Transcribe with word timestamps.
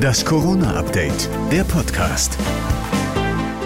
Das 0.00 0.24
Corona-Update, 0.24 1.28
der 1.50 1.64
Podcast. 1.64 2.38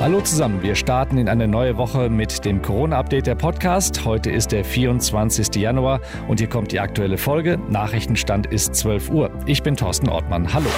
Hallo 0.00 0.20
zusammen, 0.20 0.62
wir 0.62 0.74
starten 0.74 1.18
in 1.18 1.28
eine 1.28 1.46
neue 1.46 1.76
Woche 1.76 2.08
mit 2.08 2.44
dem 2.44 2.62
Corona-Update 2.62 3.26
der 3.26 3.34
Podcast. 3.34 4.04
Heute 4.04 4.30
ist 4.30 4.52
der 4.52 4.64
24. 4.64 5.54
Januar 5.56 6.00
und 6.28 6.40
hier 6.40 6.48
kommt 6.48 6.72
die 6.72 6.80
aktuelle 6.80 7.18
Folge. 7.18 7.58
Nachrichtenstand 7.68 8.46
ist 8.46 8.74
12 8.74 9.10
Uhr. 9.10 9.30
Ich 9.46 9.62
bin 9.62 9.76
Thorsten 9.76 10.08
Ortmann. 10.08 10.52
Hallo. 10.52 10.68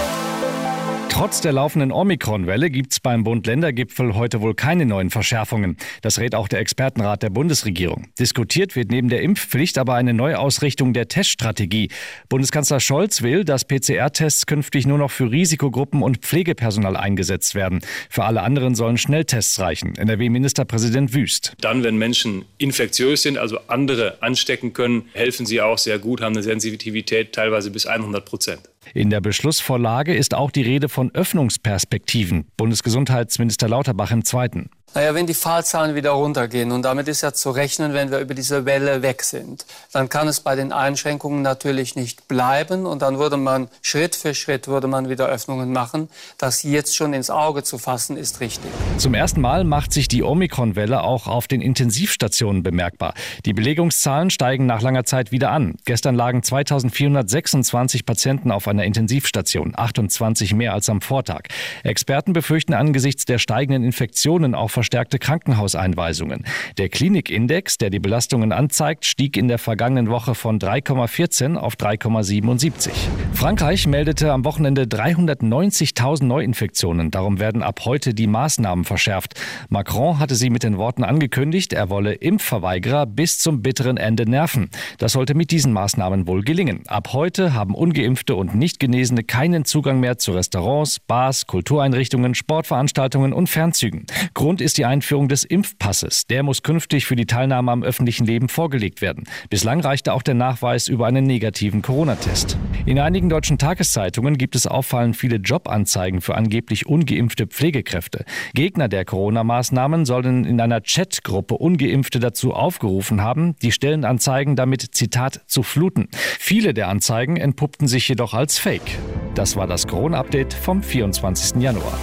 Trotz 1.18 1.40
der 1.40 1.52
laufenden 1.52 1.90
Omikron-Welle 1.90 2.70
gibt 2.70 2.92
es 2.92 3.00
beim 3.00 3.24
Bund-Länder-Gipfel 3.24 4.14
heute 4.14 4.40
wohl 4.40 4.54
keine 4.54 4.86
neuen 4.86 5.10
Verschärfungen. 5.10 5.76
Das 6.00 6.20
rät 6.20 6.36
auch 6.36 6.46
der 6.46 6.60
Expertenrat 6.60 7.24
der 7.24 7.30
Bundesregierung. 7.30 8.06
Diskutiert 8.20 8.76
wird 8.76 8.92
neben 8.92 9.08
der 9.08 9.22
Impfpflicht 9.22 9.78
aber 9.78 9.94
eine 9.94 10.14
Neuausrichtung 10.14 10.92
der 10.92 11.08
Teststrategie. 11.08 11.90
Bundeskanzler 12.28 12.78
Scholz 12.78 13.22
will, 13.22 13.44
dass 13.44 13.64
PCR-Tests 13.64 14.46
künftig 14.46 14.86
nur 14.86 14.96
noch 14.96 15.10
für 15.10 15.28
Risikogruppen 15.28 16.02
und 16.02 16.18
Pflegepersonal 16.18 16.96
eingesetzt 16.96 17.56
werden. 17.56 17.80
Für 18.08 18.22
alle 18.22 18.42
anderen 18.42 18.76
sollen 18.76 18.96
Schnelltests 18.96 19.58
reichen. 19.58 19.96
NRW-Ministerpräsident 19.96 21.14
Wüst. 21.14 21.54
Dann, 21.60 21.82
wenn 21.82 21.96
Menschen 21.96 22.44
infektiös 22.58 23.22
sind, 23.22 23.38
also 23.38 23.58
andere 23.66 24.22
anstecken 24.22 24.72
können, 24.72 25.08
helfen 25.14 25.46
sie 25.46 25.60
auch 25.62 25.78
sehr 25.78 25.98
gut, 25.98 26.20
haben 26.20 26.36
eine 26.36 26.44
Sensitivität 26.44 27.32
teilweise 27.32 27.72
bis 27.72 27.86
100 27.86 28.24
Prozent. 28.24 28.60
In 28.94 29.10
der 29.10 29.20
Beschlussvorlage 29.20 30.14
ist 30.14 30.34
auch 30.34 30.50
die 30.50 30.62
Rede 30.62 30.88
von 30.88 31.14
Öffnungsperspektiven. 31.14 32.46
Bundesgesundheitsminister 32.56 33.68
Lauterbach 33.68 34.10
im 34.10 34.24
Zweiten. 34.24 34.70
Naja, 34.98 35.14
wenn 35.14 35.28
die 35.28 35.34
Fallzahlen 35.34 35.94
wieder 35.94 36.10
runtergehen 36.10 36.72
und 36.72 36.82
damit 36.82 37.06
ist 37.06 37.20
ja 37.20 37.32
zu 37.32 37.52
rechnen, 37.52 37.94
wenn 37.94 38.10
wir 38.10 38.18
über 38.18 38.34
diese 38.34 38.64
Welle 38.64 39.00
weg 39.00 39.22
sind, 39.22 39.64
dann 39.92 40.08
kann 40.08 40.26
es 40.26 40.40
bei 40.40 40.56
den 40.56 40.72
Einschränkungen 40.72 41.40
natürlich 41.40 41.94
nicht 41.94 42.26
bleiben 42.26 42.84
und 42.84 43.00
dann 43.00 43.20
würde 43.20 43.36
man 43.36 43.68
Schritt 43.80 44.16
für 44.16 44.34
Schritt 44.34 44.66
würde 44.66 44.88
man 44.88 45.08
wieder 45.08 45.28
Öffnungen 45.28 45.72
machen. 45.72 46.08
Das 46.36 46.64
jetzt 46.64 46.96
schon 46.96 47.12
ins 47.12 47.30
Auge 47.30 47.62
zu 47.62 47.78
fassen, 47.78 48.16
ist 48.16 48.40
richtig. 48.40 48.72
Zum 48.96 49.14
ersten 49.14 49.40
Mal 49.40 49.62
macht 49.62 49.92
sich 49.92 50.08
die 50.08 50.24
Omikron-Welle 50.24 51.00
auch 51.04 51.28
auf 51.28 51.46
den 51.46 51.60
Intensivstationen 51.60 52.64
bemerkbar. 52.64 53.14
Die 53.44 53.52
Belegungszahlen 53.52 54.30
steigen 54.30 54.66
nach 54.66 54.82
langer 54.82 55.04
Zeit 55.04 55.30
wieder 55.30 55.52
an. 55.52 55.76
Gestern 55.84 56.16
lagen 56.16 56.42
2426 56.42 58.04
Patienten 58.04 58.50
auf 58.50 58.66
einer 58.66 58.82
Intensivstation, 58.82 59.74
28 59.76 60.54
mehr 60.54 60.74
als 60.74 60.88
am 60.88 61.02
Vortag. 61.02 61.42
Experten 61.84 62.32
befürchten 62.32 62.74
angesichts 62.74 63.26
der 63.26 63.38
steigenden 63.38 63.84
Infektionen 63.84 64.56
auch 64.56 64.72
verstärkte 64.88 65.18
Krankenhauseinweisungen. 65.18 66.44
Der 66.78 66.88
Klinikindex, 66.88 67.76
der 67.76 67.90
die 67.90 67.98
Belastungen 67.98 68.52
anzeigt, 68.52 69.04
stieg 69.04 69.36
in 69.36 69.46
der 69.46 69.58
vergangenen 69.58 70.08
Woche 70.08 70.34
von 70.34 70.58
3,14 70.58 71.56
auf 71.56 71.74
3,77. 71.74 72.90
Frankreich 73.34 73.86
meldete 73.86 74.32
am 74.32 74.46
Wochenende 74.46 74.84
390.000 74.84 76.24
Neuinfektionen. 76.24 77.10
Darum 77.10 77.38
werden 77.38 77.62
ab 77.62 77.80
heute 77.84 78.14
die 78.14 78.26
Maßnahmen 78.26 78.86
verschärft. 78.86 79.34
Macron 79.68 80.18
hatte 80.18 80.34
sie 80.34 80.48
mit 80.48 80.62
den 80.62 80.78
Worten 80.78 81.04
angekündigt, 81.04 81.74
er 81.74 81.90
wolle 81.90 82.14
Impfverweigerer 82.14 83.04
bis 83.04 83.38
zum 83.38 83.60
bitteren 83.60 83.98
Ende 83.98 84.24
nerven. 84.24 84.70
Das 84.96 85.12
sollte 85.12 85.34
mit 85.34 85.50
diesen 85.50 85.74
Maßnahmen 85.74 86.26
wohl 86.26 86.42
gelingen. 86.42 86.84
Ab 86.86 87.12
heute 87.12 87.52
haben 87.52 87.74
ungeimpfte 87.74 88.34
und 88.34 88.54
nicht 88.54 88.80
Genesene 88.80 89.22
keinen 89.22 89.66
Zugang 89.66 90.00
mehr 90.00 90.16
zu 90.16 90.32
Restaurants, 90.32 90.98
Bars, 90.98 91.46
Kultureinrichtungen, 91.46 92.34
Sportveranstaltungen 92.34 93.34
und 93.34 93.50
Fernzügen. 93.50 94.06
Grund 94.32 94.62
ist 94.62 94.67
ist 94.68 94.76
die 94.76 94.84
Einführung 94.84 95.28
des 95.28 95.44
Impfpasses. 95.44 96.26
Der 96.26 96.42
muss 96.42 96.62
künftig 96.62 97.06
für 97.06 97.16
die 97.16 97.24
Teilnahme 97.24 97.72
am 97.72 97.82
öffentlichen 97.82 98.26
Leben 98.26 98.50
vorgelegt 98.50 99.00
werden. 99.00 99.24
Bislang 99.48 99.80
reichte 99.80 100.12
auch 100.12 100.20
der 100.20 100.34
Nachweis 100.34 100.88
über 100.88 101.06
einen 101.06 101.24
negativen 101.24 101.80
Corona-Test. 101.80 102.58
In 102.84 102.98
einigen 102.98 103.30
deutschen 103.30 103.56
Tageszeitungen 103.56 104.36
gibt 104.36 104.54
es 104.56 104.66
auffallend 104.66 105.16
viele 105.16 105.36
Jobanzeigen 105.36 106.20
für 106.20 106.34
angeblich 106.34 106.84
ungeimpfte 106.84 107.46
Pflegekräfte. 107.46 108.26
Gegner 108.52 108.88
der 108.88 109.06
Corona-Maßnahmen 109.06 110.04
sollen 110.04 110.44
in 110.44 110.60
einer 110.60 110.82
Chatgruppe 110.82 111.54
Ungeimpfte 111.54 112.20
dazu 112.20 112.52
aufgerufen 112.52 113.22
haben, 113.22 113.56
die 113.62 113.72
Stellenanzeigen 113.72 114.54
damit, 114.54 114.94
Zitat, 114.94 115.40
zu 115.46 115.62
fluten. 115.62 116.08
Viele 116.12 116.74
der 116.74 116.88
Anzeigen 116.88 117.38
entpuppten 117.38 117.88
sich 117.88 118.06
jedoch 118.06 118.34
als 118.34 118.58
Fake. 118.58 118.98
Das 119.34 119.56
war 119.56 119.66
das 119.66 119.86
Corona-Update 119.86 120.52
vom 120.52 120.82
24. 120.82 121.62
Januar. 121.62 121.98